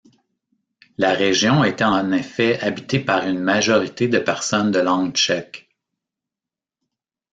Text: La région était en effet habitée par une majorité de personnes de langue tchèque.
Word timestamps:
La 0.97 1.13
région 1.13 1.63
était 1.63 1.83
en 1.83 2.11
effet 2.11 2.59
habitée 2.59 2.99
par 2.99 3.27
une 3.27 3.37
majorité 3.37 4.07
de 4.07 4.17
personnes 4.17 4.71
de 4.71 4.79
langue 4.79 5.13
tchèque. 5.13 5.69